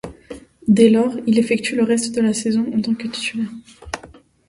Dès 0.67 0.89
lors, 0.89 1.13
il 1.27 1.37
effectue 1.37 1.75
le 1.75 1.83
reste 1.83 2.15
de 2.15 2.21
la 2.21 2.33
saison 2.33 2.65
en 2.75 2.81
tant 2.81 2.95
que 2.95 3.07
titulaire. 3.07 3.51